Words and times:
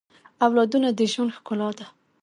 اولادونه 0.45 0.87
د 0.97 0.99
ژوند 1.11 1.33
ښکلا 1.37 1.69
ده 1.77 1.85